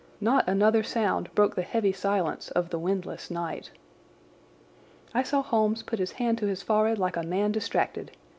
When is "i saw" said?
5.13-5.43